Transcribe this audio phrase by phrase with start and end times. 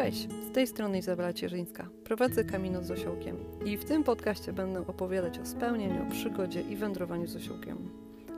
[0.00, 1.88] Cześć, z tej strony Izabela Cierzyńska.
[2.04, 7.26] Prowadzę Kamino z Osiołkiem i w tym podcaście będę opowiadać o spełnieniu, przygodzie i wędrowaniu
[7.26, 7.90] z osiołkiem.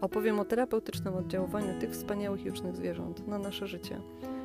[0.00, 4.00] Opowiem o terapeutycznym oddziaływaniu tych wspaniałych jucznych zwierząt na nasze życie.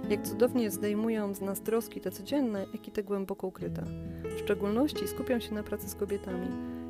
[0.09, 3.83] Jak cudownie zdejmują z nas troski te codzienne, jak i te głęboko ukryte.
[4.35, 6.47] W szczególności skupiam się na pracy z kobietami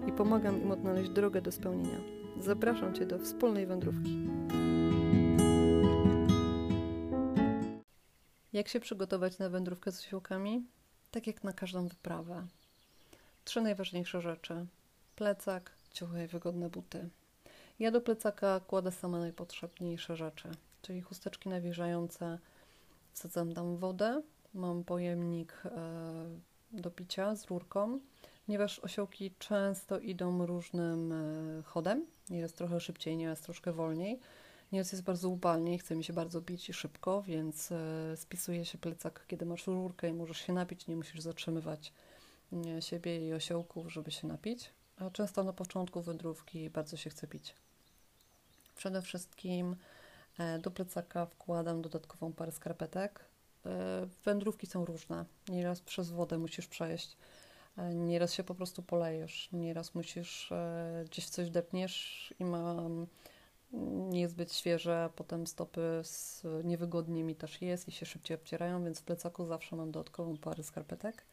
[0.08, 2.00] i pomagam im odnaleźć drogę do spełnienia.
[2.40, 4.28] Zapraszam Cię do wspólnej wędrówki.
[8.54, 10.66] Jak się przygotować na wędrówkę z osiołkami?
[11.12, 12.48] Tak jak na każdą wyprawę.
[13.44, 14.66] Trzy najważniejsze rzeczy:
[15.16, 17.10] plecak, ciuchy i wygodne buty.
[17.80, 20.50] Ja do plecaka kładę same najpotrzebniejsze rzeczy,
[20.82, 22.40] czyli chusteczki nawilżające,
[23.14, 24.22] wsadzam tam wodę,
[24.54, 25.72] mam pojemnik e,
[26.72, 28.00] do picia z rurką,
[28.46, 34.20] ponieważ osiołki często idą różnym e, chodem, nieraz trochę szybciej, nieraz troszkę wolniej
[34.72, 38.66] Nieraz jest bardzo upalnie i chce mi się bardzo pić i szybko, więc e, spisuje
[38.66, 41.94] się plecak, kiedy masz rurkę i możesz się napić, nie musisz zatrzymywać
[42.80, 44.70] siebie i osiołków, żeby się napić.
[44.98, 47.56] A często na początku wędrówki bardzo się chce pić.
[48.76, 49.76] Przede wszystkim
[50.40, 53.26] e, do plecaka wkładam dodatkową parę skarpetek.
[53.66, 55.26] E, wędrówki są różne.
[55.50, 57.18] Nieraz przez wodę musisz przejść,
[57.94, 60.54] nieraz się po prostu polejesz, nieraz musisz
[61.06, 63.08] gdzieś coś depniesz i mam
[64.10, 69.04] niezbyt świeże, potem stopy z niewygodnie mi też jest i się szybciej obcierają, więc w
[69.04, 71.26] plecaku zawsze mam dodatkową parę skarpetek.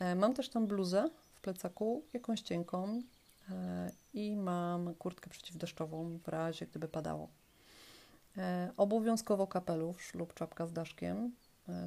[0.00, 3.02] E, mam też tam bluzę w plecaku, jakąś cienką
[3.50, 7.28] e, i mam kurtkę przeciwdeszczową w razie gdyby padało.
[8.36, 11.32] E, obowiązkowo kapelusz lub czapka z daszkiem,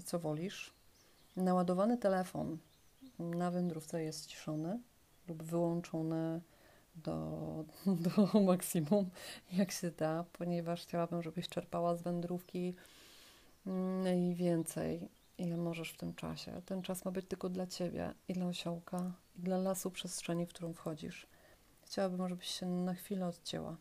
[0.06, 0.74] co wolisz.
[1.36, 2.58] Naładowany telefon
[3.20, 4.80] na wędrówce jest ściszony
[5.28, 6.42] lub wyłączony
[6.96, 7.66] do,
[8.06, 9.10] do maksimum,
[9.52, 12.76] jak się da, ponieważ chciałabym, żebyś czerpała z wędrówki
[14.04, 16.62] najwięcej, ile możesz w tym czasie.
[16.66, 20.50] Ten czas ma być tylko dla ciebie i dla osiołka, i dla lasu przestrzeni, w
[20.50, 21.28] którą wchodzisz.
[21.82, 23.78] Chciałabym, żebyś się na chwilę odcięła.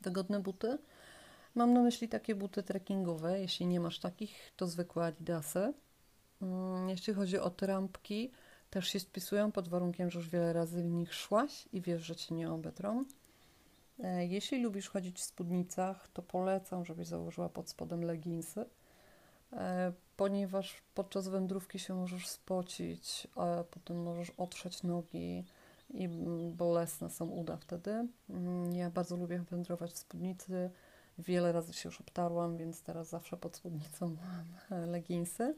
[0.00, 0.78] Wygodne buty.
[1.54, 3.40] Mam na myśli takie buty trekkingowe.
[3.40, 5.72] Jeśli nie masz takich, to zwykłe adidasy.
[6.42, 8.30] Mm, jeśli chodzi o trampki,
[8.74, 12.16] też się spisują pod warunkiem, że już wiele razy w nich szłaś i wiesz, że
[12.16, 13.04] cię nie obetrą.
[13.98, 18.64] E, jeśli lubisz chodzić w spódnicach, to polecam, żebyś założyła pod spodem leginsy,
[19.52, 25.44] e, ponieważ podczas wędrówki się możesz spocić, a potem możesz otrzeć nogi
[25.90, 26.08] i
[26.52, 28.08] bolesne są uda wtedy.
[28.30, 30.70] Mm, ja bardzo lubię wędrować w spódnicy.
[31.18, 34.16] Wiele razy się już obtarłam, więc teraz zawsze pod spódnicą
[34.70, 35.54] mam leginsy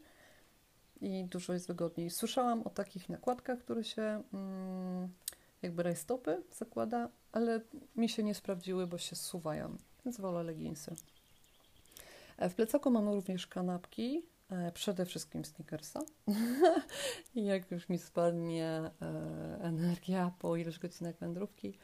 [1.00, 2.10] i dużo jest wygodniej.
[2.10, 5.08] Słyszałam o takich nakładkach, które się mm,
[5.62, 7.60] jakby rajstopy zakłada, ale
[7.96, 10.94] mi się nie sprawdziły, bo się zsuwają, więc wolę leginsy.
[12.38, 16.00] E, w plecaku mamy również kanapki, e, przede wszystkim sneakersa.
[17.34, 18.90] I jak już mi spadnie e,
[19.60, 21.78] energia po ileś godzinach wędrówki,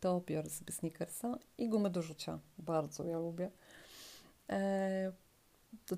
[0.00, 2.38] to biorę sobie sneakersa i gumę do rzucia.
[2.58, 3.50] Bardzo ja lubię.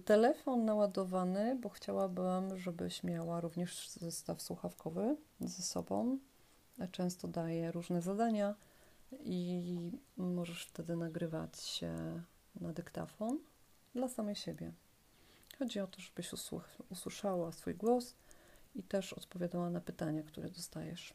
[0.04, 6.18] Telefon naładowany, bo chciałabym, żebyś miała również zestaw słuchawkowy ze sobą.
[6.92, 8.54] Często daję różne zadania
[9.12, 12.22] i możesz wtedy nagrywać się
[12.60, 13.38] na dyktafon
[13.94, 14.72] dla samej siebie.
[15.58, 16.32] Chodzi o to, żebyś
[16.90, 18.14] usłyszała swój głos
[18.74, 21.14] i też odpowiadała na pytania, które dostajesz.